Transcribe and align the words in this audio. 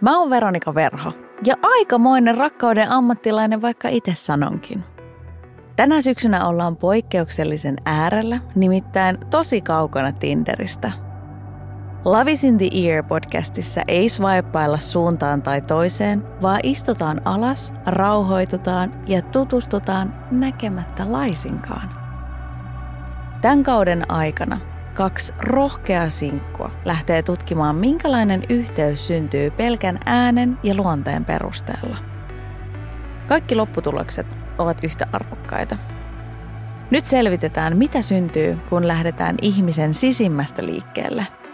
Mä 0.00 0.18
oon 0.18 0.30
Veronika 0.30 0.74
Verho 0.74 1.12
ja 1.44 1.54
aikamoinen 1.62 2.38
rakkauden 2.38 2.90
ammattilainen 2.90 3.62
vaikka 3.62 3.88
itse 3.88 4.14
sanonkin. 4.14 4.84
Tänä 5.76 6.02
syksynä 6.02 6.46
ollaan 6.46 6.76
poikkeuksellisen 6.76 7.76
äärellä, 7.84 8.40
nimittäin 8.54 9.18
tosi 9.30 9.60
kaukana 9.60 10.12
Tinderistä. 10.12 10.92
Love 12.04 12.32
is 12.32 12.44
in 12.44 12.58
the 12.58 12.70
Ear 12.72 13.04
podcastissa 13.04 13.80
ei 13.88 14.08
swipeilla 14.08 14.78
suuntaan 14.78 15.42
tai 15.42 15.60
toiseen, 15.60 16.24
vaan 16.42 16.60
istutaan 16.62 17.20
alas, 17.24 17.72
rauhoitutaan 17.86 19.02
ja 19.06 19.22
tutustutaan 19.22 20.26
näkemättä 20.30 21.12
laisinkaan. 21.12 21.90
Tämän 23.40 23.62
kauden 23.62 24.10
aikana 24.10 24.58
kaksi 24.98 25.32
rohkeaa 25.38 26.08
sinkkua 26.08 26.70
lähtee 26.84 27.22
tutkimaan, 27.22 27.76
minkälainen 27.76 28.42
yhteys 28.48 29.06
syntyy 29.06 29.50
pelkän 29.50 29.98
äänen 30.06 30.58
ja 30.62 30.74
luonteen 30.74 31.24
perusteella. 31.24 31.98
Kaikki 33.28 33.54
lopputulokset 33.54 34.26
ovat 34.58 34.84
yhtä 34.84 35.06
arvokkaita. 35.12 35.76
Nyt 36.90 37.04
selvitetään, 37.04 37.76
mitä 37.76 38.02
syntyy, 38.02 38.58
kun 38.68 38.88
lähdetään 38.88 39.36
ihmisen 39.42 39.94
sisimmästä 39.94 40.66
liikkeelle– 40.66 41.26